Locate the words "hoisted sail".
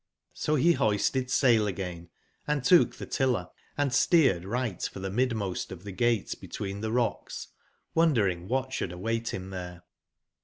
0.73-1.67